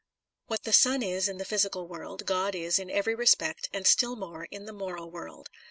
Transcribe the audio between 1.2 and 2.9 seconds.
in the physical world, God is in